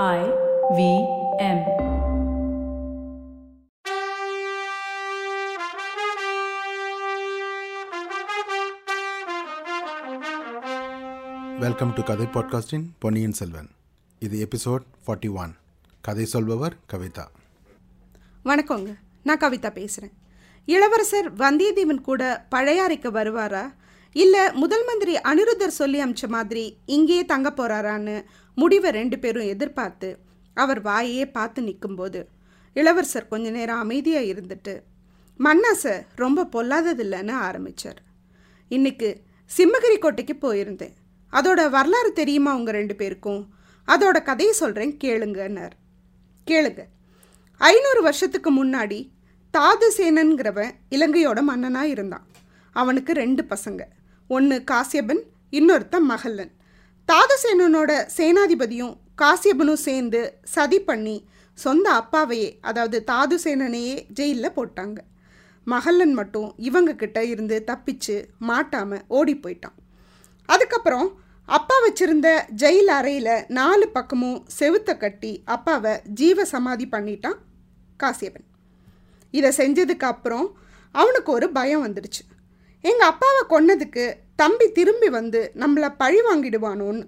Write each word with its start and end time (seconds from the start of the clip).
I 0.00 0.20
V 0.76 0.82
M. 1.38 1.58
Welcome 11.60 11.92
to 11.96 12.02
கதை 12.02 12.26
பாட்காஸ்டின் 12.26 12.86
பொன்னியின் 12.98 13.32
செல்வன் 13.32 13.68
இது 14.18 14.46
எபிசோட் 14.46 14.86
ஃபார்ட்டி 15.06 15.30
ஒன் 15.34 15.52
கதை 16.00 16.24
சொல்பவர் 16.24 16.76
கவிதா 16.92 17.26
வணக்கங்க. 18.44 18.96
நான் 19.24 19.42
கவிதா 19.44 19.72
பேசுகிறேன் 19.72 20.14
இளவரசர் 20.68 21.30
வந்தியத்தேவன் 21.34 22.00
கூட 22.00 22.46
பழையாறைக்கு 22.50 23.12
வருவாரா? 23.20 23.64
இல்லை 24.16 24.52
முதல் 24.52 24.84
மந்திரி 24.84 25.14
அனிருத்தர் 25.30 25.78
சொல்லி 25.80 25.98
அமிச்ச 26.04 26.28
மாதிரி 26.28 26.64
இங்கேயே 26.86 27.24
தங்க 27.24 27.50
போகிறாரான்னு 27.50 28.16
முடிவை 28.54 28.90
ரெண்டு 28.90 29.18
பேரும் 29.18 29.46
எதிர்பார்த்து 29.46 30.18
அவர் 30.54 30.82
வாயையே 30.82 31.32
பார்த்து 31.32 31.62
நிற்கும்போது 31.62 32.28
இளவரசர் 32.74 33.28
கொஞ்ச 33.28 33.50
நேரம் 33.50 33.78
அமைதியாக 33.78 34.24
இருந்துட்டு 34.24 34.82
மன்னாசை 35.38 36.06
ரொம்ப 36.16 36.48
பொல்லாததில்லைன்னு 36.52 37.30
ஆரம்பித்தார் 37.30 38.02
இன்னைக்கு 38.68 39.20
சிம்மகிரி 39.58 39.98
கோட்டைக்கு 39.98 40.34
போயிருந்தேன். 40.40 40.92
அதோட 41.32 41.70
வரலாறு 41.70 42.12
தெரியுமா 42.12 42.56
உங்கள் 42.56 42.74
ரெண்டு 42.74 42.94
பேருக்கும்? 42.94 43.48
அதோட 43.86 44.22
கதையை 44.22 44.54
சொல்கிறேன் 44.54 44.96
கேளுங்கன்னார். 45.04 45.70
கேளுங்க. 46.50 46.82
ஐநூறு 47.56 48.02
வருஷத்துக்கு 48.02 48.64
முன்னாடி 48.64 49.10
தாதுசேனன்கிறவன் 49.58 50.70
இலங்கையோட 50.90 51.42
மன்னனாக 51.42 51.88
இருந்தான். 51.88 52.26
அவனுக்கு 52.72 53.12
ரெண்டு 53.12 53.42
பசங்க. 53.42 53.80
ஒன்று 54.28 54.64
காசியபன் 54.70 55.22
இன்னொருத்தன் 55.50 56.08
மகல்லன் 56.08 56.52
தாதுசேனனோட 57.08 57.92
சேனாதிபதியும் 58.16 58.94
காசியபனும் 59.20 59.80
சேர்ந்து 59.86 60.20
சதி 60.54 60.78
பண்ணி 60.80 61.16
சொந்த 61.58 61.86
அப்பாவையே 62.00 62.50
அதாவது 62.60 63.04
தாதுசேனனையே 63.10 63.96
ஜெயிலில் 64.18 64.56
போட்டாங்க. 64.56 64.98
மகல்லன் 65.66 66.14
மட்டும் 66.14 66.48
இவங்க 66.68 66.94
கிட்ட 66.94 67.18
இருந்து 67.24 67.64
தப்பிச்சு 67.70 68.16
மாட்டாமல் 68.38 69.04
ஓடி 69.08 69.34
போயிட்டான். 69.34 69.76
அதுக்கப்புறம் 70.48 71.08
அப்பா 71.48 71.76
வச்சிருந்த 71.84 72.28
ஜெயில் 72.62 72.90
அறையில் 72.98 73.44
நாலு 73.58 73.86
பக்கமும் 73.88 74.38
செவுத்தை 74.58 74.94
கட்டி 74.98 75.32
அப்பாவை 75.44 75.92
ஜீவ 76.20 76.44
சமாதி 76.44 76.86
பண்ணிட்டான் 76.86 77.38
காசியப்பன் 78.00 78.48
இதை 79.34 79.50
செஞ்சதுக்கு 79.60 80.06
அப்புறம் 80.12 80.46
அவனுக்கு 80.94 81.30
ஒரு 81.32 81.46
பயம் 81.52 81.84
வந்துடுச்சு. 81.86 82.22
எங்கள் 82.84 83.10
அப்பாவை 83.12 83.42
கொன்னதுக்கு 83.52 84.04
தம்பி 84.36 84.72
திரும்பி 84.72 85.08
வந்து 85.08 85.52
நம்மளை 85.54 85.94
பழி 85.96 86.20
வாங்கிடுவானோன்னு. 86.20 87.04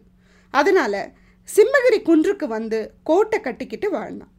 அதனால் 0.50 1.12
சிம்மகிரி 1.48 1.98
குன்றுக்கு 2.03 2.47
வந்து 2.47 2.94
கோட்டை 3.03 3.41
கட்டிக்கிட்டு 3.41 3.91
வாழ்ந்தான். 3.91 4.33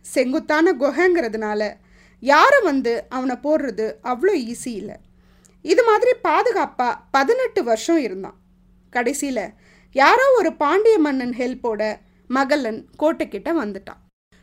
செங்குத்தான 0.00 0.72
குகைங்கிறதுனால 0.72 1.74
யாரும் 2.20 2.64
வந்து 2.64 3.04
அவனை 3.08 3.36
போடுறது 3.42 3.86
அவ்வளோ 4.02 4.34
ஈஸி 4.52 4.72
இல்லை. 4.80 4.96
இது 5.62 5.84
மாதிரி 5.84 6.12
பாதுகாப்பாக 6.22 7.00
பதினெட்டு 7.10 7.64
வருஷம் 7.64 7.98
இருந்தான். 7.98 8.38
கடைசியில் 8.90 9.44
யாரோ 9.92 10.34
ஒரு 10.38 10.52
பாண்டிய 10.52 10.98
மன்னன் 10.98 11.34
ஹெல்ப்போட 11.38 11.82
மகளன் 12.30 12.80
கோட்டைக்கிட்ட 12.98 13.50
வந்துட்டான். 13.62 14.00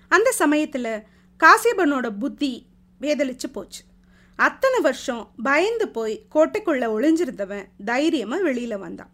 அந்த 0.08 0.32
சமயத்தில் 0.32 1.04
காசியபனோட 1.44 2.08
புத்தி 2.20 2.68
வேதலிச்சு 3.02 3.48
போச்சு. 3.52 3.82
அத்தனை 4.40 4.80
வருஷம் 4.82 5.34
பயந்து 5.44 5.90
போய் 5.90 6.16
கோட்டைக்குள்ளே 6.34 6.88
ஒளிஞ்சிருந்தவன் 6.96 7.66
தைரியமாக 7.86 8.44
வெளியில் 8.44 8.78
வந்தான். 8.78 9.12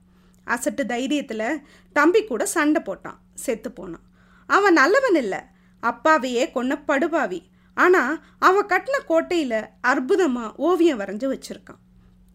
அசட்டு 0.48 0.84
தைரியத்தில் 0.94 1.62
தம்பி 1.94 2.24
கூட 2.24 2.46
சண்டை 2.46 2.82
போட்டான் 2.86 3.20
செத்து 3.34 3.72
போனான். 3.72 4.06
அவன் 4.46 4.74
நல்லவன் 4.74 5.16
இல்லை 5.16 5.42
அப்பாவையே 5.84 6.52
கொன்ன 6.56 6.84
படுபாவி. 6.86 7.50
ஆனால் 7.74 8.20
அவன் 8.40 8.66
கட்டின 8.66 8.98
கோட்டையில் 9.06 9.60
அற்புதமாக 9.82 10.56
ஓவியம் 10.58 11.00
வரைஞ்சி 11.02 11.28
வச்சுருக்கான். 11.34 11.82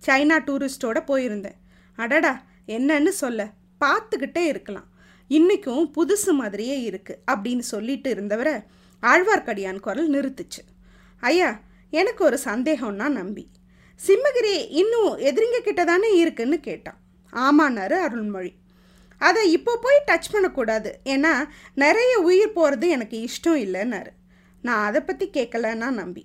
சைனா 0.07 0.37
டூரிஸ்டோட 0.47 0.99
போயிருந்தேன். 1.11 1.59
அடடா 1.99 2.35
என்னன்னு 2.67 3.13
சொல்ல 3.23 3.51
பார்த்துக்கிட்டே 3.85 4.43
இருக்கலாம். 4.53 4.89
இன்றைக்கும் 5.29 5.93
புதுசு 5.97 6.33
மாதிரியே 6.33 6.91
இருக்குது 6.91 7.21
அப்படின்னு 7.33 7.65
சொல்லிட்டு 7.75 8.11
இருந்தவரை 8.11 8.57
ஆழ்வார்க்கடியான் 9.03 9.81
குரல் 9.81 10.11
நிறுத்துச்சு. 10.11 10.63
ஐயா 11.23 11.61
எனக்கு 11.91 12.25
ஒரு 12.25 12.39
சந்தேகம்னா 12.45 13.09
நம்பி. 13.09 13.51
சிம்மகிரி 14.07 14.67
இன்னும் 14.69 15.19
எதிரிங்க 15.19 15.59
கிட்ட 15.63 15.85
தானே 15.85 16.17
இருக்குன்னு 16.17 16.61
கேட்டான். 16.61 16.99
ஆமான்னாரு 17.33 17.93
அருள்மொழி. 17.93 18.53
அதை 19.19 19.53
இப்போ 19.53 19.79
போய் 19.83 20.05
டச் 20.07 20.33
பண்ணக்கூடாது. 20.33 21.01
ஏன்னா 21.05 21.49
நிறைய 21.75 22.19
உயிர் 22.19 22.53
போகிறது 22.53 22.89
எனக்கு 22.89 23.17
இஷ்டம் 23.19 23.61
இல்லைன்னாரு. 23.67 24.13
நான் 24.63 24.85
அதை 24.85 25.01
பற்றி 25.01 25.31
கேட்கலன்னா 25.33 25.91
நம்பி. 25.91 26.25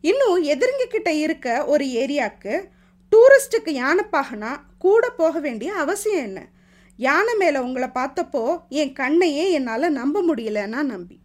இன்னும் 0.00 0.42
எதிரிங்க 0.42 0.86
கிட்ட 0.88 1.12
இருக்க 1.12 1.64
ஒரு 1.64 1.84
ஏரியாவுக்கு 1.84 2.64
டூரிஸ்ட்டுக்கு 3.12 3.72
யானைப்பாகனா 3.72 4.60
கூட 4.78 5.10
போக 5.10 5.38
வேண்டிய 5.38 5.74
அவசியம் 5.74 6.24
என்ன? 6.24 6.48
யானை 6.96 7.34
மேலே 7.34 7.58
உங்களை 7.58 7.88
பார்த்தப்போ 7.94 8.60
என் 8.68 8.92
கண்ணையே 8.92 9.50
என்னால் 9.50 9.92
நம்ப 9.92 10.22
முடியலன்னா 10.22 10.82
நம்பி. 10.82 11.20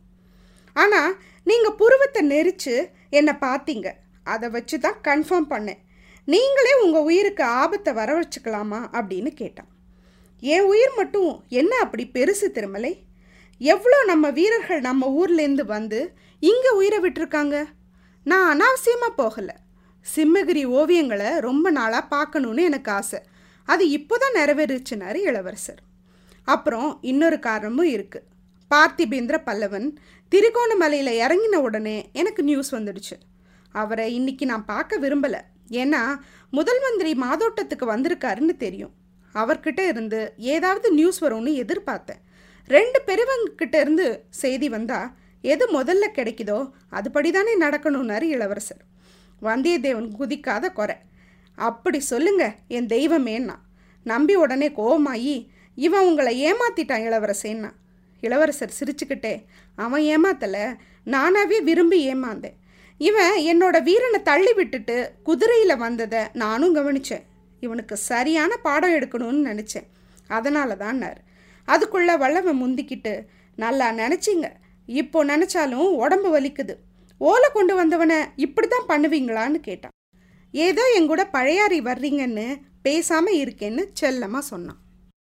ஆனால் 0.73 1.15
நீங்கள் 1.43 1.77
புருவத்தை 1.77 2.21
நெரிச்சு 2.27 2.89
என்னை 3.17 3.33
பார்த்தீங்க. 3.47 3.87
அதை 4.33 4.47
வச்சு 4.55 4.77
தான் 4.85 4.99
கன்ஃபார்ம் 5.07 5.49
பண்ணேன். 5.53 5.79
நீங்களே 6.27 6.73
உங்கள் 6.83 7.05
உயிருக்கு 7.09 7.43
ஆபத்தை 7.61 7.91
வர 7.99 8.09
வச்சுக்கலாமா 8.19 8.79
அப்படின்னு 8.97 9.31
கேட்டான். 9.41 9.69
என் 10.43 10.67
உயிர் 10.71 10.93
மட்டும் 10.97 11.31
என்ன 11.61 11.71
அப்படி 11.83 12.03
பெருசு 12.15 12.47
திருமலை? 12.57 12.93
எவ்வளோ 13.61 13.97
நம்ம 14.11 14.25
வீரர்கள் 14.37 14.81
நம்ம 14.89 15.07
ஊர்லேருந்து 15.21 15.65
வந்து 15.75 15.99
இங்கே 16.49 16.71
உயிரை 16.81 16.99
விட்டுருக்காங்க? 17.05 17.55
நான் 18.25 18.47
அனாவசியமாக 18.53 19.17
போகலை. 19.21 19.55
சிம்மகிரி 20.05 20.63
ஓவியங்களை 20.79 21.31
ரொம்ப 21.47 21.67
நாளாக 21.79 22.09
பார்க்கணுன்னு 22.15 22.61
எனக்கு 22.69 22.91
ஆசை. 22.99 23.19
அது 23.67 23.83
இப்போ 23.97 24.15
தான் 24.17 24.37
நிறைவேறுச்சுனாரு 24.39 25.19
இளவரசர். 25.29 25.81
அப்புறம் 26.47 26.89
இன்னொரு 27.11 27.37
காரணமும் 27.47 27.91
இருக்குது 27.95 28.27
பார்த்திபேந்திர 28.75 29.37
பல்லவன் 29.45 29.87
திருகோணமலையில் 30.31 31.11
இறங்கின 31.21 31.55
உடனே 31.55 32.09
எனக்கு 32.13 32.43
நியூஸ் 32.43 32.75
வந்துடுச்சு. 32.75 33.15
அவரை 33.71 34.13
இன்னைக்கு 34.13 34.45
நான் 34.45 34.65
பார்க்க 34.65 34.99
விரும்பலை. 34.99 35.41
ஏன்னா 35.69 36.01
முதல் 36.51 36.81
மந்திரி 36.81 37.13
மாதோட்டத்துக்கு 37.13 37.85
வந்திருக்காருன்னு 37.85 38.57
தெரியும். 38.57 38.93
அவர்கிட்ட 39.33 39.87
இருந்து 39.87 40.33
ஏதாவது 40.37 40.91
நியூஸ் 40.91 41.23
வரும்னு 41.23 41.51
எதிர்பார்த்தேன். 41.63 42.21
ரெண்டு 42.67 43.01
பெரியவங்கிட்ட 43.05 43.79
இருந்து 43.79 44.23
செய்தி 44.29 44.69
வந்தா 44.69 45.15
எது 45.41 45.81
முதல்ல 45.81 46.05
கிடைக்குதோ 46.13 46.71
அதுபடி 46.91 47.31
தானே 47.31 47.57
நடக்கணும்னாரு 47.59 48.21
இளவரசர். 48.21 48.81
வந்தியத்தேவன் 49.41 50.09
குதிக்காத 50.19 50.73
குறை. 50.73 50.95
அப்படி 51.55 51.99
சொல்லுங்க 51.99 52.55
என் 52.67 52.85
தெய்வமேன்னா. 52.85 53.55
நம்பி 54.03 54.35
உடனே 54.35 54.69
கோவமாயி 54.69 55.47
இவன் 55.75 56.05
உங்களை 56.05 56.51
ஏமாத்திட்டான் 56.51 57.05
இளவரசேன்னா. 57.07 57.71
இளவரசர் 58.25 58.77
சிரிச்சுக்கிட்டே 58.79 59.33
அவன் 59.85 60.03
ஏமாத்தலை. 60.15 60.65
நானாவே 61.13 61.59
விரும்பி 61.69 61.99
ஏமாந்தேன். 62.13 62.57
இவன் 63.07 63.35
என்னோட 63.51 63.77
வீரனை 63.87 64.19
தள்ளி 64.29 64.53
விட்டுட்டு 64.59 64.97
குதிரையில் 65.27 65.81
வந்ததை 65.85 66.21
நானும் 66.43 66.75
கவனித்தேன் 66.77 67.25
இவனுக்கு 67.65 67.95
சரியான 68.09 68.51
பாடம் 68.65 68.95
எடுக்கணும்னு 68.97 69.41
நினச்சேன். 69.51 69.87
அதனால 70.37 70.75
தான்னார் 70.83 71.19
அதுக்குள்ளே 71.67 72.15
வல்லவன் 72.23 72.61
முந்திக்கிட்டு 72.63 73.13
நல்லா 73.63 73.87
நினச்சிங்க. 74.01 74.47
இப்போ 74.87 75.19
நினச்சாலும் 75.31 75.89
உடம்பு 76.03 76.29
வலிக்குது. 76.35 76.75
ஓலை 77.21 77.47
கொண்டு 77.53 77.73
வந்தவனை 77.79 78.19
இப்படி 78.45 78.67
தான் 78.67 78.89
பண்ணுவீங்களான்னு 78.91 79.59
கேட்டான். 79.69 79.95
ஏதோ 80.53 80.83
எங்கூட 80.99 81.23
பழையாறி 81.33 81.79
வர்றீங்கன்னு 81.89 82.45
பேசாமல் 82.87 83.39
இருக்கேன்னு 83.43 83.83
செல்லமாக 84.01 84.49
சொன்னான். 84.51 84.79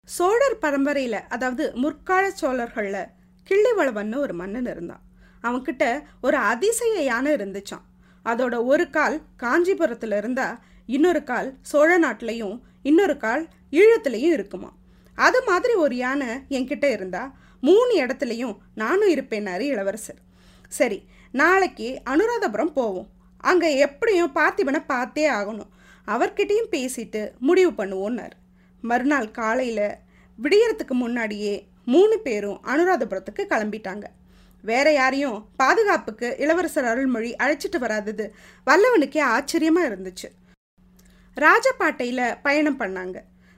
சோழர் 0.08 0.56
பரம்பரையில் 0.58 1.26
அதாவது 1.34 1.64
முற்கால 1.74 2.24
சோழர்களில் 2.30 3.10
கிள்ளிவளவன்னு 3.48 4.16
ஒரு 4.16 4.34
மன்னன் 4.34 4.66
இருந்தான். 4.66 5.02
அவன்கிட்ட 5.42 5.84
ஒரு 6.20 6.36
அதிசய 6.36 6.94
யானை 7.02 7.30
இருந்துச்சான் 7.36 7.84
அதோட 8.26 8.54
ஒரு 8.64 8.84
கால் 8.90 9.16
காஞ்சிபுரத்தில் 9.36 10.16
இருந்தால் 10.16 10.58
இன்னொரு 10.88 11.22
கால் 11.24 11.48
சோழ 11.62 11.90
நாட்டிலையும் 11.98 12.56
இன்னொரு 12.82 13.16
கால் 13.16 13.42
ஈழத்துலையும் 13.70 14.34
இருக்குமா 14.36 14.70
அது 15.18 15.38
மாதிரி 15.48 15.74
ஒரு 15.74 15.96
யானை 15.96 16.30
என்கிட்ட 16.48 16.86
இருந்தால் 16.90 17.32
மூணு 17.60 17.92
இடத்துலையும் 18.04 18.54
நானும் 18.74 19.10
இருப்பேனாரு 19.14 19.64
இளவரசர். 19.72 20.20
சரி 20.68 20.98
நாளைக்கு 21.32 21.88
அனுராதபுரம் 22.12 22.72
போவோம். 22.72 23.08
அங்கே 23.50 23.76
எப்படியும் 23.76 24.34
பார்த்திபனை 24.34 24.80
பார்த்தே 24.86 25.26
ஆகணும். 25.30 25.72
அவர்கிட்டையும் 26.06 26.72
பேசிட்டு 26.76 27.20
முடிவு 27.38 27.72
பண்ணுவோன்னார். 27.80 28.34
மறுநாள் 28.90 29.30
காலையில் 29.38 29.86
விடியறதுக்கு 30.38 30.94
முன்னாடியே 31.02 31.54
மூணு 31.92 32.16
பேரும் 32.26 32.58
அனுராதபுரத்துக்கு 32.72 33.42
கிளம்பிட்டாங்க. 33.52 34.04
வேற 34.64 34.86
யாரையும் 34.92 35.38
பாதுகாப்புக்கு 35.60 36.28
இளவரசர் 36.44 36.88
அருள்மொழி 36.90 37.30
அழைச்சிட்டு 37.42 37.78
வராதது 37.84 38.24
வல்லவனுக்கே 38.66 39.22
ஆச்சரியமாக 39.36 39.88
இருந்துச்சு. 39.90 40.28
ராஜபாட்டையில் 41.36 42.24
பயணம் 42.46 42.80
பண்ணாங்க. 42.82 43.16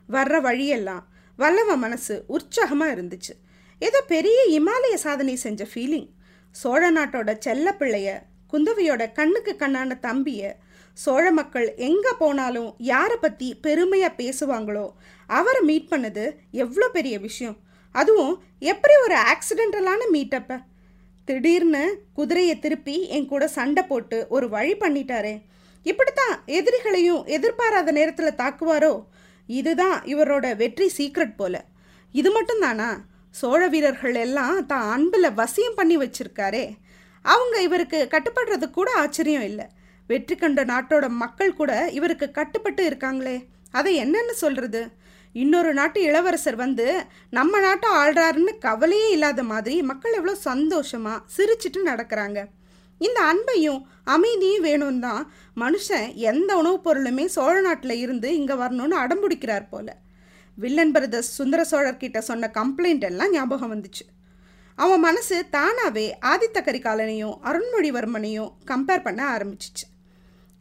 வர்ற 0.08 0.40
வழியெல்லாம் 0.40 1.04
வல்லவ 1.38 1.76
மனசு 1.84 2.14
உற்சாகமாக 2.36 2.94
இருந்துச்சு. 2.96 3.32
ஏதோ 3.82 4.00
பெரிய 4.12 4.40
இமாலய 4.58 4.96
சாதனை 5.04 5.34
செஞ்ச 5.44 5.62
ஃபீலிங் 5.70 6.08
சோழ 6.54 6.82
நாட்டோட 6.90 7.30
செல்ல 7.46 7.68
பிள்ளைய 7.80 8.08
குந்தவையோட 8.52 9.02
கண்ணுக்கு 9.12 9.52
கண்ணான 9.62 9.96
தம்பிய 10.06 10.52
சோழ 10.98 11.24
மக்கள் 11.32 11.68
எங்கே 11.86 12.12
போனாலும் 12.18 12.68
யாரை 12.90 13.16
பற்றி 13.16 13.48
பெருமையாக 13.64 14.18
பேசுவாங்களோ 14.18 14.86
அவரை 15.26 15.60
மீட் 15.60 15.90
பண்ணது 15.90 16.36
எவ்வளோ 16.50 16.88
பெரிய 16.88 17.18
விஷயம். 17.18 17.56
அதுவும் 17.92 18.42
எப்படி 18.58 18.94
ஒரு 19.04 19.16
ஆக்சிடென்டலான 19.32 19.98
மீட்டப்பை 20.12 20.56
திடீர்னு 21.24 22.02
குதிரையை 22.14 22.58
திருப்பி 22.58 23.08
என் 23.08 23.26
கூட 23.26 23.48
சண்டை 23.48 23.82
போட்டு 23.82 24.26
ஒரு 24.28 24.48
வழி 24.48 24.74
பண்ணிட்டாரே. 24.74 25.42
இப்படித்தான் 25.82 26.42
எதிரிகளையும் 26.46 27.24
எதிர்பாராத 27.26 27.92
நேரத்தில் 27.92 28.38
தாக்குவாரோ? 28.38 29.04
இதுதான் 29.46 30.02
இவரோட 30.02 30.56
வெற்றி 30.56 30.92
சீக்ரெட் 30.98 31.34
போல. 31.36 31.64
இது 32.12 32.30
மட்டும் 32.30 32.60
தானா? 32.60 33.00
சோழ 33.30 33.68
வீரர்கள் 33.68 34.14
எல்லாம் 34.14 34.66
தான் 34.66 34.90
அன்பில் 34.90 35.30
வசியம் 35.30 35.76
பண்ணி 35.76 35.96
வச்சிருக்காரே. 35.98 36.76
அவங்க 37.22 37.60
இவருக்கு 37.60 38.08
கட்டுப்படுறது 38.10 38.70
கூட 38.70 38.90
ஆச்சரியம் 38.92 39.42
இல்லை. 39.42 39.66
வெற்றி 40.06 40.36
கண்ட 40.36 40.64
நாட்டோட 40.64 41.08
மக்கள் 41.08 41.54
கூட 41.54 41.90
இவருக்கு 41.90 42.30
கட்டுப்பட்டு 42.30 42.90
இருக்காங்களே. 42.90 43.44
அதை 43.70 44.04
என்னன்னு 44.04 44.30
சொல்கிறது 44.30 44.82
இன்னொரு 45.34 45.74
நாட்டு 45.74 46.02
இளவரசர் 46.02 46.56
வந்து 46.56 47.04
நம்ம 47.30 47.60
நாட்டை 47.60 47.90
ஆள்றாருன்னு 47.90 48.58
கவலையே 48.58 49.10
இல்லாத 49.10 49.42
மாதிரி 49.42 49.82
மக்கள் 49.82 50.12
எவ்வளோ 50.12 50.34
சந்தோஷமாக 50.34 51.24
சிரிச்சிட்டு 51.36 51.80
நடக்கிறாங்க. 51.86 52.44
இந்த 52.98 53.20
அன்பையும் 53.20 53.80
அமைதியும் 54.04 54.62
வேணும் 54.62 55.00
தான் 55.00 55.32
மனுஷன் 55.56 56.14
எந்த 56.14 56.56
உணவுப் 56.56 56.88
பொருளுமே 56.88 57.24
சோழ 57.24 57.60
நாட்டில் 57.60 57.96
இருந்து 57.96 58.34
இங்கே 58.36 58.54
வரணும்னு 58.54 58.98
அடம்பிடிக்கிறார் 58.98 59.66
போல. 59.70 59.96
வில்லன் 60.56 60.92
பிரதர்ஸ் 60.92 61.34
சுந்தர 61.34 61.66
சோழர்கிட்ட 61.70 62.18
சொன்ன 62.18 62.50
கம்ப்ளைண்ட் 62.54 63.00
எல்லாம் 63.00 63.30
ஞாபகம் 63.30 63.74
வந்துச்சு. 63.74 64.04
அவன் 64.74 65.00
மனசு 65.00 65.48
தானாகவே 65.48 66.18
ஆதித்த 66.22 66.60
கரிகாலனையும் 66.60 67.38
அருண்மொழிவர்மனையும் 67.42 68.50
கம்பேர் 68.66 69.02
பண்ண 69.02 69.36
ஆரம்பிச்சிச்சு. 69.36 69.86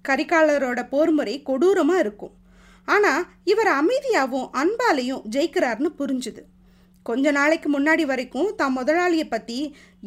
கரிகாலரோட 0.10 0.82
போர்முறை 0.92 1.42
கொடூரமாக 1.44 2.00
இருக்கும். 2.00 2.34
ஆனால் 2.88 3.28
இவர் 3.52 3.72
அமைதியாகவும் 3.82 4.50
அன்பாலையும் 4.62 5.24
ஜெயிக்கிறார்னு 5.36 5.90
புரிஞ்சுது. 6.00 6.42
கொஞ்ச 7.06 7.32
நாளைக்கு 7.38 7.70
முன்னாடி 7.76 8.04
வரைக்கும் 8.12 8.52
தான் 8.60 8.76
முதலாளியை 8.78 9.26
பற்றி 9.30 9.58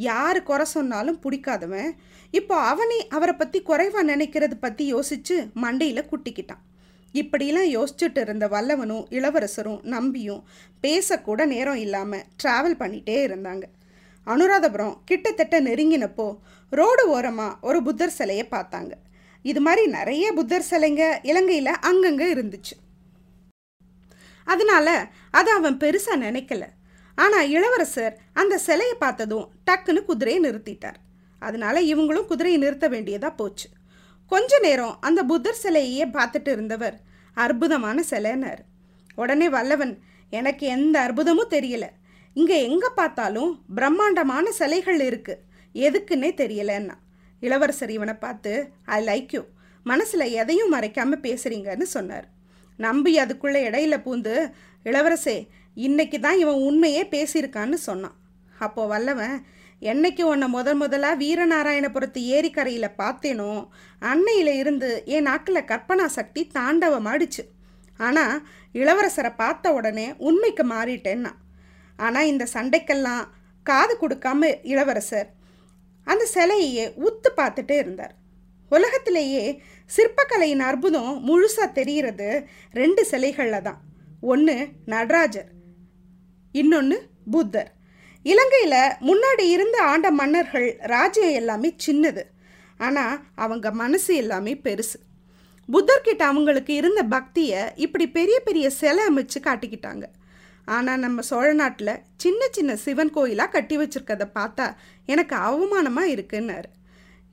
யார் 0.08 0.38
குறை 0.50 0.66
சொன்னாலும் 0.74 1.18
பிடிக்காதவன். 1.24 1.90
இப்போ 2.38 2.54
அவனே 2.70 2.98
அவரை 3.16 3.34
பற்றி 3.40 3.58
குறைவாக 3.70 4.04
நினைக்கிறது 4.12 4.56
பற்றி 4.64 4.84
யோசித்து 4.94 5.36
மண்டையில் 5.64 6.08
குட்டிக்கிட்டான். 6.10 6.62
இப்படிலாம் 7.14 7.70
யோசிச்சுட்டு 7.76 8.20
இருந்த 8.24 8.46
வல்லவனும் 8.54 9.04
இளவரசரும் 9.16 9.80
நம்பியும் 9.94 10.42
பேசக்கூட 10.84 11.40
நேரம் 11.52 11.80
இல்லாமல் 11.84 12.26
ட்ராவல் 12.42 12.80
பண்ணிகிட்டே 12.82 13.18
இருந்தாங்க. 13.28 13.64
அனுராதபுரம் 14.26 14.94
கிட்டத்தட்ட 15.08 15.56
நெருங்கினப்போ 15.68 16.28
ரோடு 16.72 17.04
ஓரமாக 17.16 17.58
ஒரு 17.68 17.78
புத்தர் 17.86 18.16
சிலையை 18.18 18.46
பார்த்தாங்க. 18.54 18.92
இது 19.50 19.60
மாதிரி 19.66 19.82
நிறைய 19.98 20.26
புத்தர் 20.38 20.68
சிலைங்க 20.70 21.04
இலங்கையில் 21.30 21.80
அங்கங்கே 21.90 22.26
இருந்துச்சு. 22.34 22.74
அதனால 24.46 24.88
அதை 25.38 25.50
அவன் 25.58 25.78
பெருசாக 25.82 26.24
நினைக்கல. 26.26 26.64
ஆனால் 27.18 27.48
இளவரசர் 27.56 28.14
அந்த 28.40 28.54
சிலையை 28.66 28.96
பார்த்ததும் 29.04 29.46
டக்குன்னு 29.68 30.00
குதிரையை 30.10 30.40
நிறுத்திட்டார். 30.46 30.98
அதனால 31.42 31.76
இவங்களும் 31.92 32.28
குதிரையை 32.30 32.58
நிறுத்த 32.64 32.86
வேண்டியதாக 32.94 33.32
போச்சு. 33.40 33.68
கொஞ்ச 34.32 34.58
நேரம் 34.66 34.94
அந்த 35.08 35.20
புத்தர் 35.30 35.62
சிலையையே 35.62 36.06
பார்த்துட்டு 36.16 36.50
இருந்தவர் 36.56 36.96
அற்புதமான 37.36 38.02
சிலைன்னார். 38.10 38.62
உடனே 39.22 39.48
வல்லவன் 39.56 39.94
எனக்கு 40.32 40.64
எந்த 40.76 40.96
அற்புதமும் 41.06 41.52
தெரியல. 41.56 41.86
இங்கே 42.36 42.56
எங்கே 42.68 42.88
பார்த்தாலும் 43.00 43.52
பிரம்மாண்டமான 43.76 44.46
சிலைகள் 44.60 45.00
இருக்குது 45.08 45.42
எதுக்குன்னே 45.74 46.30
தெரியலன்னா. 46.42 46.96
இளவரசர் 47.42 47.92
இவனை 47.96 48.14
பார்த்து 48.24 48.52
ஐ 48.96 48.98
லைக் 49.10 49.34
யூ 49.36 49.42
மனசில் 49.86 50.32
எதையும் 50.40 50.72
மறைக்காமல் 50.74 51.24
பேசுகிறீங்கன்னு 51.26 51.86
சொன்னார். 51.96 52.26
நம்பி 52.78 53.12
அதுக்குள்ளே 53.22 53.60
இடையில 53.68 53.96
பூந்து 54.04 54.34
இளவரசே 54.86 55.36
இன்னைக்கு 55.76 56.18
தான் 56.20 56.40
இவன் 56.42 56.64
உண்மையே 56.68 57.02
பேசியிருக்கான்னு 57.14 57.78
சொன்னான். 57.88 58.16
அப்போது 58.56 58.90
வல்லவன் 58.92 59.36
என்னைக்கு 59.82 60.22
உன்னை 60.32 60.46
முதல் 60.48 60.78
முதலாக 60.82 61.20
வீரநாராயணபுரத்து 61.22 62.20
ஏரிக்கரையில் 62.36 62.96
பார்த்தேனோ 63.00 63.50
அன்னையில் 64.02 64.52
இருந்து 64.60 64.90
என் 65.14 65.28
நாக்கில் 65.28 65.68
கற்பனா 65.70 66.06
சக்தி 66.18 66.42
தாண்டவமாடிச்சு. 66.58 67.44
ஆனால் 68.00 68.34
இளவரசரை 68.74 69.32
பார்த்த 69.36 69.72
உடனே 69.78 70.06
உண்மைக்கு 70.28 70.64
மாறிட்டேன்னா. 70.74 71.32
ஆனால் 71.98 72.30
இந்த 72.32 72.44
சண்டைக்கெல்லாம் 72.54 73.24
காது 73.66 73.94
கொடுக்காம 74.00 74.50
இளவரசர் 74.72 75.28
அந்த 76.10 76.24
சிலையே 76.34 76.84
உத்து 77.06 77.30
பார்த்துட்டே 77.36 77.76
இருந்தார். 77.84 78.14
உலகத்திலேயே 78.70 79.44
சிற்பக்கலையின் 79.96 80.64
அற்புதம் 80.68 81.12
முழுசாக 81.28 81.68
தெரிகிறது 81.78 82.28
ரெண்டு 82.80 83.02
சிலைகளில் 83.10 83.66
தான். 83.68 83.80
ஒன்று 84.32 84.56
நடராஜர் 84.92 85.50
இன்னொன்று 86.60 86.98
புத்தர். 87.34 87.70
இலங்கையில் 88.32 88.80
முன்னாடி 89.08 89.44
இருந்த 89.56 89.76
ஆண்ட 89.90 90.08
மன்னர்கள் 90.20 90.68
ராஜ்யம் 90.94 91.36
எல்லாமே 91.40 91.70
சின்னது. 91.86 92.22
ஆனால் 92.86 93.20
அவங்க 93.44 93.66
மனசு 93.82 94.12
எல்லாமே 94.22 94.54
பெருசு. 94.66 94.98
புத்தர்கிட்ட 95.68 96.22
அவங்களுக்கு 96.30 96.72
இருந்த 96.80 97.02
பக்தியை 97.14 97.62
இப்படி 97.84 98.06
பெரிய 98.18 98.36
பெரிய 98.48 98.66
சிலை 98.80 99.04
அமைச்சு 99.10 99.38
காட்டிக்கிட்டாங்க. 99.46 100.04
ஆனால் 100.68 100.98
நம்ம 100.98 101.22
சோழ 101.22 101.48
நாட்டில் 101.52 102.00
சின்ன 102.16 102.48
சின்ன 102.50 102.76
சிவன் 102.76 103.12
கோயிலாக 103.16 103.50
கட்டி 103.50 103.76
வச்சிருக்கத 103.78 104.24
பார்த்தா 104.38 104.66
எனக்கு 105.06 105.34
அவமானமாக 105.48 106.12
இருக்குன்னாரு. 106.14 106.68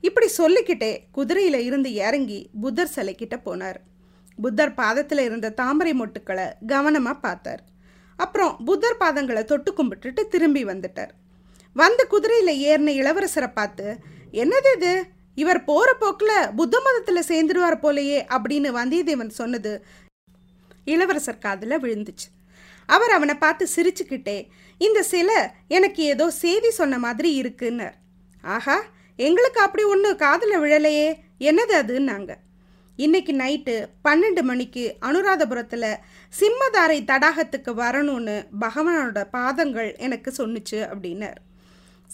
இப்படி 0.00 0.28
சொல்லிக்கிட்டே 0.40 0.92
குதிரையில் 1.10 1.58
இருந்து 1.66 1.90
இறங்கி 1.94 2.50
புத்தர் 2.60 2.94
சிலைக்கிட்ட 2.96 3.36
போனார். 3.46 3.78
புத்தர் 4.38 4.74
பாதத்தில் 4.74 5.22
இருந்த 5.24 5.50
தாமரை 5.50 5.92
மொட்டுக்களை 6.00 6.46
கவனமாக 6.66 7.22
பார்த்தார். 7.26 7.62
அப்புறம் 8.18 8.52
புத்தர் 8.64 9.00
பாதங்களை 9.02 9.42
தொட்டு 9.44 9.70
கும்பிட்டுட்டு 9.78 10.22
திரும்பி 10.28 10.64
வந்துட்டார். 10.64 11.12
வந்து 11.76 12.02
குதிரையில் 12.06 12.52
ஏறின 12.68 12.92
இளவரசரை 13.00 13.50
பார்த்து 13.52 13.86
என்னது 14.42 14.72
இது? 14.76 14.92
இவர் 15.34 15.60
போகிற 15.64 15.90
போக்கில் 15.94 16.50
புத்த 16.54 16.80
மதத்தில் 16.80 17.28
சேர்ந்துடுவார் 17.30 17.82
போலையே 17.84 18.18
அப்படின்னு 18.34 18.70
வந்தியத்தேவன் 18.80 19.38
சொன்னது 19.40 19.72
இளவரசர் 20.84 21.44
காதில் 21.44 21.80
விழுந்துச்சு. 21.84 22.28
அவர் 22.86 23.10
அவனை 23.10 23.34
பார்த்து 23.34 23.68
சிரிச்சுக்கிட்டே 23.76 24.48
இந்த 24.78 25.02
சிலை 25.02 25.38
எனக்கு 25.68 26.02
ஏதோ 26.02 26.30
செய்தி 26.30 26.70
சொன்ன 26.70 26.98
மாதிரி 26.98 27.42
இருக்குன்னார் 27.42 27.94
ஆஹா 28.44 28.76
எங்களுக்கு 29.16 29.60
அப்படி 29.60 29.84
ஒன்று 29.84 30.16
காதில் 30.16 30.60
விழலையே 30.60 31.08
என்னது 31.38 31.74
அதுன்னாங்க. 31.82 32.32
இன்னைக்கு 32.96 33.32
நைட்டு 33.32 33.88
பன்னெண்டு 34.04 34.42
மணிக்கு 34.42 34.96
அனுராதபுரத்தில் 35.00 36.00
சிம்மதாரை 36.32 36.98
தடாகத்துக்கு 37.04 37.72
வரணும்னு 37.74 38.46
பகவானோட 38.60 39.24
பாதங்கள் 39.30 39.96
எனக்கு 39.96 40.32
சொன்னுச்சு 40.36 40.78
அப்படின்னார். 40.92 41.38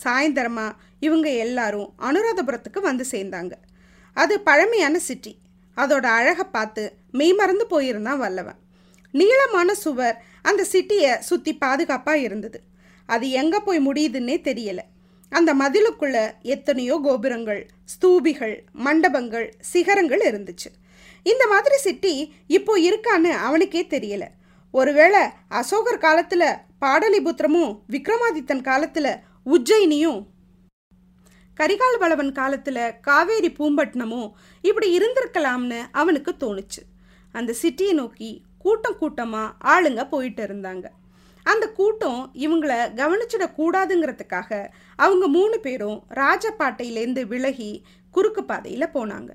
சாயந்தரமாக 0.03 0.77
இவங்க 1.01 1.31
எல்லாரும் 1.31 1.95
அனுராதபுரத்துக்கு 1.99 2.81
வந்து 2.81 3.05
சேர்ந்தாங்க. 3.11 3.53
அது 4.15 4.41
பழமையான 4.41 4.99
சிட்டி. 4.99 5.39
அதோட 5.77 6.03
அழகை 6.03 6.45
பார்த்து 6.45 6.97
மெய்மறந்து 7.11 7.67
போயிருந்தான் 7.71 8.17
வல்லவன். 8.17 8.59
நீளமான 9.11 9.75
சுவர் 9.75 10.23
அந்த 10.49 10.63
சிட்டியை 10.73 11.13
சுற்றி 11.29 11.53
பாதுகாப்பாக 11.65 12.25
இருந்தது. 12.27 12.59
அது 13.09 13.27
எங்கே 13.41 13.59
போய் 13.67 13.87
முடியுதுன்னே 13.89 14.37
தெரியலை. 14.49 14.85
அந்த 15.33 15.51
மதிலுக்குள்ள 15.63 16.17
எத்தனையோ 16.55 16.95
கோபுரங்கள் 17.07 17.63
ஸ்தூபிகள் 17.93 18.55
மண்டபங்கள் 18.87 19.47
சிகரங்கள் 19.73 20.23
இருந்துச்சு. 20.31 20.71
இந்த 21.23 21.45
மாதிரி 21.53 21.77
சிட்டி 21.87 22.15
இப்போ 22.57 22.75
இருக்கான்னு 22.89 23.31
அவனுக்கே 23.47 23.83
தெரியல. 23.95 24.25
ஒருவேளை 24.75 25.23
அசோகர் 25.61 26.05
காலத்தில் 26.07 26.49
பாடலிபுத்திரமும் 26.85 27.73
விக்ரமாதித்தன் 27.95 28.67
காலத்தில் 28.69 29.13
உஜ்ஜயினியும் 29.55 30.21
கரிகால்வளவன் 31.57 32.33
காலத்தில் 32.33 32.85
காவேரி 33.07 33.51
பூம்பட்டினமும் 33.59 34.29
இப்படி 34.69 34.89
இருந்திருக்கலாம்னு 34.99 35.81
அவனுக்கு 36.01 36.33
தோணுச்சு. 36.43 36.83
அந்த 37.35 37.55
சிட்டியை 37.63 37.95
நோக்கி 38.01 38.31
கூட்டம் 38.65 38.99
கூட்டமாக 39.03 39.57
ஆளுங்க 39.73 40.03
போயிட்டு 40.15 40.43
இருந்தாங்க. 40.47 40.87
அந்த 41.47 41.67
கூட்டம் 41.79 42.23
இவங்கள 42.45 42.73
கவனிச்சிடக்கூடாதுங்கிறதுக்காக 43.01 44.51
அவங்க 45.05 45.27
மூணு 45.37 45.57
பேரும் 45.67 45.99
ராஜபாட்டையிலேருந்து 46.21 47.23
விலகி 47.33 47.71
குறுக்கு 48.15 48.43
பாதையில் 48.45 48.95
போனாங்க. 48.97 49.31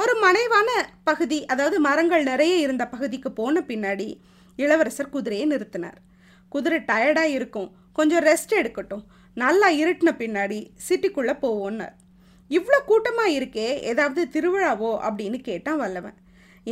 ஒரு 0.00 0.14
மனைவான 0.22 0.68
பகுதி 1.08 1.38
அதாவது 1.52 1.76
மரங்கள் 1.80 2.24
நிறைய 2.30 2.54
இருந்த 2.56 2.84
பகுதிக்கு 2.94 3.30
போன 3.40 3.60
பின்னாடி 3.68 4.08
இளவரசர் 4.56 5.14
குதிரையை 5.16 5.46
நிறுத்தினார். 5.50 5.98
குதிரை 6.48 6.78
டயர்டாக 6.90 7.34
இருக்கும். 7.36 7.68
கொஞ்சம் 7.92 8.24
ரெஸ்ட் 8.24 8.54
எடுக்கட்டும். 8.60 9.04
நல்லா 9.42 9.68
இருட்டின 9.82 10.10
பின்னாடி 10.22 10.58
சிட்டிக்குள்ளே 10.88 11.34
போவோன்னார். 11.44 11.94
இவ்வளோ 12.56 12.78
கூட்டமாக 12.86 13.34
இருக்கே 13.38 13.68
ஏதாவது 13.90 14.22
திருவிழாவோ 14.34 14.90
அப்படின்னு 15.08 15.38
கேட்டான் 15.48 15.80
வல்லவன். 15.82 16.18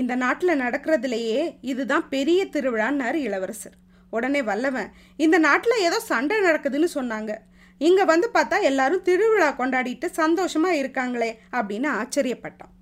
இந்த 0.00 0.12
நாட்டில் 0.22 0.60
நடக்கிறதுலையே 0.64 1.40
இதுதான் 1.70 2.04
பெரிய 2.14 2.42
திருவிழான்னாரு 2.54 3.18
இளவரசர். 3.28 3.76
உடனே 4.16 4.40
வல்லவன் 4.48 4.90
இந்த 5.24 5.36
நாட்டில் 5.46 5.84
ஏதோ 5.86 5.98
சண்டை 6.10 6.38
நடக்குதுன்னு 6.46 6.88
சொன்னாங்க. 6.98 7.32
இங்கே 7.80 8.04
வந்து 8.12 8.26
பார்த்தா 8.34 8.56
எல்லாரும் 8.70 9.04
திருவிழா 9.08 9.48
கொண்டாடிட்டு 9.60 10.08
சந்தோஷமாக 10.20 10.78
இருக்காங்களே 10.80 11.30
அப்படின்னு 11.58 11.88
ஆச்சரியப்பட்டான். 12.00 12.72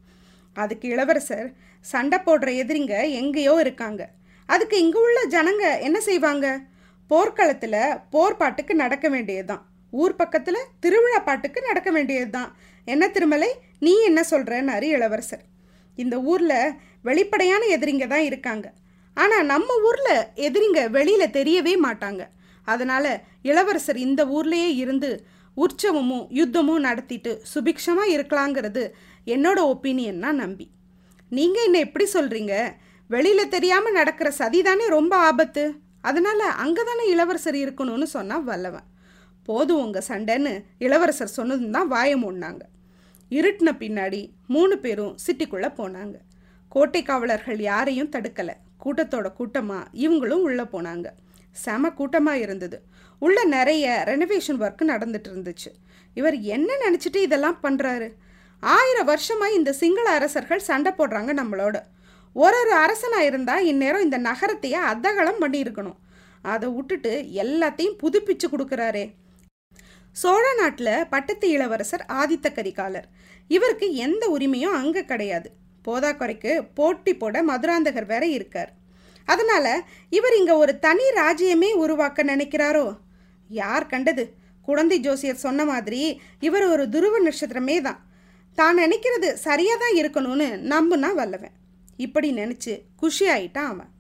அதுக்கு 0.56 0.86
இளவரசர் 0.94 1.48
சண்டை 1.84 2.18
போடுற 2.26 2.48
எதிரிங்க 2.62 2.94
எங்கேயோ 3.20 3.54
இருக்காங்க. 3.64 4.02
அதுக்கு 4.48 4.76
இங்கே 4.84 5.00
உள்ள 5.06 5.20
ஜனங்க 5.34 5.64
என்ன 5.86 5.98
செய்வாங்க? 6.08 6.46
போர்க்களத்தில் 7.10 7.82
போர் 8.14 8.40
பாட்டுக்கு 8.40 8.74
நடக்க 8.84 9.06
வேண்டியதுதான். 9.14 9.62
ஊர் 9.92 10.18
பக்கத்தில் 10.18 10.68
திருவிழா 10.84 11.20
பாட்டுக்கு 11.28 11.60
நடக்க 11.68 11.90
வேண்டியது 11.96 12.30
தான் 12.36 12.50
என்ன 12.92 13.04
திருமலை? 13.14 13.48
நீ 13.84 13.92
என்ன 14.08 14.20
சொல்கிறன்னாரு 14.32 14.86
இளவரசர். 14.96 15.44
இந்த 15.98 16.16
ஊரில் 16.32 16.74
வெளிப்படையான 17.08 17.62
எதிரிங்க 17.76 18.06
தான் 18.14 18.26
இருக்காங்க. 18.30 18.66
ஆனால் 19.16 19.48
நம்ம 19.52 19.76
ஊரில் 19.88 20.26
எதிரிங்க 20.46 20.80
வெளியில் 20.96 21.34
தெரியவே 21.38 21.74
மாட்டாங்க. 21.86 22.22
அதனால் 22.72 23.12
இளவரசர் 23.50 23.98
இந்த 24.06 24.22
ஊர்லேயே 24.36 24.70
இருந்து 24.82 25.10
உற்சவமும் 25.56 26.26
யுத்தமும் 26.38 26.84
நடத்திட்டு 26.88 27.32
சுபிக்ஷமாக 27.52 28.12
இருக்கலாங்கிறது 28.16 28.82
என்னோட 29.34 29.58
ஒப்பீனியன்னா 29.72 30.30
நம்பி. 30.42 30.66
நீங்கள் 31.36 31.66
என்ன 31.66 31.80
எப்படி 31.86 32.06
சொல்கிறீங்க 32.16 32.54
வெளியில் 33.14 33.52
தெரியாமல் 33.54 33.96
நடக்கிற 33.98 34.28
சதி 34.40 34.60
தானே 34.68 34.84
ரொம்ப 34.96 35.14
ஆபத்து. 35.30 35.64
அதனால் 36.08 36.44
அங்கே 36.64 36.82
தானே 36.88 37.04
இளவரசர் 37.14 37.58
இருக்கணும்னு 37.64 38.06
சொன்னால் 38.16 38.46
வல்லவன். 38.50 38.86
போதும் 39.48 39.82
உங்கள் 39.84 40.06
சண்டைன்னு 40.08 40.52
இளவரசர் 40.86 41.36
சொன்னதும் 41.38 41.74
தான் 41.76 41.90
வாய 41.94 42.10
மூடினாங்க. 42.22 42.62
இருட்டின 43.38 43.70
பின்னாடி 43.82 44.20
மூணு 44.54 44.74
பேரும் 44.84 45.16
சிட்டிக்குள்ளே 45.24 45.70
போனாங்க. 45.80 46.16
கோட்டை 46.74 47.02
காவலர்கள் 47.02 47.60
யாரையும் 47.70 48.10
தடுக்கலை. 48.16 48.54
கூட்டத்தோட 48.84 49.28
கூட்டமாக 49.38 49.90
இவங்களும் 50.04 50.44
உள்ளே 50.48 50.64
போனாங்க. 50.74 51.06
செம 51.56 51.90
கூட்டமாக 51.90 52.38
இருந்தது. 52.38 52.78
உள்ள 53.18 53.38
நிறைய 53.44 54.04
ரெனோவேஷன் 54.10 54.60
ஒர்க் 54.64 54.82
நடந்துட்டு 54.92 55.30
இருந்துச்சு. 55.32 55.70
இவர் 56.14 56.36
என்ன 56.40 56.70
நினச்சிட்டு 56.84 57.20
இதெல்லாம் 57.26 57.58
பண்ணுறாரு 57.62 58.08
ஆயிரம் 58.62 59.08
வருஷமாக 59.10 59.56
இந்த 59.58 59.72
சிங்கள 59.72 60.06
அரசர்கள் 60.10 60.66
சண்டை 60.68 60.92
போடுறாங்க 60.98 61.32
நம்மளோட. 61.40 61.76
ஒரு 62.32 62.56
ஒரு 62.62 62.72
அரசனாக 62.84 63.24
இருந்தால் 63.24 63.64
இந்நேரம் 63.64 64.04
இந்த 64.06 64.18
நகரத்தையே 64.18 64.80
அதகலம் 64.92 65.40
பண்ணியிருக்கணும். 65.40 65.98
அதை 66.42 66.68
விட்டுட்டு 66.68 67.12
எல்லாத்தையும் 67.42 67.98
புதுப்பிச்சு 68.02 68.46
கொடுக்குறாரே. 68.52 69.04
சோழ 70.12 70.44
நாட்டில் 70.60 71.06
பட்டத்து 71.08 71.48
இளவரசர் 71.50 72.04
ஆதித்த 72.12 72.48
கரிகாலர். 72.58 73.08
இவருக்கு 73.48 73.94
எந்த 73.94 74.36
உரிமையும் 74.38 74.78
அங்கே 74.80 75.04
கிடையாது. 75.04 75.50
போதாக்குறைக்கு 75.90 76.52
போட்டி 76.80 77.14
போட 77.22 77.42
மதுராந்தகர் 77.52 78.10
வேற 78.12 78.24
இருக்கார். 78.38 78.70
அதனால் 79.28 79.72
இவர் 80.18 80.34
இங்கே 80.40 80.54
ஒரு 80.62 80.72
தனி 80.84 81.06
ராஜ்யமே 81.22 81.70
உருவாக்க 81.84 82.22
நினைக்கிறாரோ? 82.32 82.86
யார் 83.50 83.90
கண்டது? 83.92 84.24
குழந்தை 84.68 84.96
ஜோசியர் 85.04 85.44
சொன்ன 85.44 85.64
மாதிரி 85.70 86.00
இவர் 86.46 86.66
ஒரு 86.72 86.84
துருவ 86.94 87.14
நட்சத்திரமே 87.26 87.76
தான். 87.86 88.00
தான் 88.58 88.78
நினைக்கிறது 88.82 89.28
சரியாக 89.46 89.78
தான் 89.82 89.96
இருக்கணும்னு 90.00 90.48
நம்புனா 90.72 91.10
வல்லவன். 91.20 91.54
இப்படி 92.04 92.28
நினச்சி 92.40 92.74
குஷி 93.00 93.26
ஆயிட்டான் 93.34 93.70
அவன். 93.72 93.90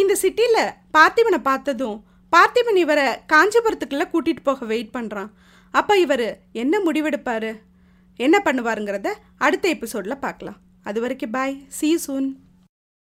இந்த 0.00 0.12
சிட்டியில் 0.22 0.74
பார்த்திபனை 0.96 1.40
பார்த்ததும் 1.50 1.98
பார்த்திபன் 2.32 2.80
இவரை 2.84 3.06
காஞ்சிபுரத்துக்குள்ளே 3.32 4.06
கூட்டிகிட்டு 4.12 4.48
போக 4.48 4.66
வெயிட் 4.72 4.94
பண்ணுறான் 4.96 5.30
அப்போ 5.74 5.94
இவர் 6.04 6.26
என்ன 6.62 6.74
முடிவெடுப்பார்? 6.86 7.50
என்ன 8.26 8.36
பண்ணுவாருங்கிறத 8.46 9.08
அடுத்த 9.46 9.66
எபிசோடில் 9.74 10.22
பார்க்கலாம். 10.26 10.58
அது 10.86 10.98
வரைக்கும் 11.00 11.30
பாய் 11.30 11.54
சி 11.68 11.88
சூன் 12.04 12.28